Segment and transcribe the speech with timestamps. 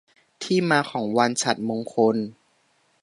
[0.43, 2.15] ที่มาของวันฉัตรมงคล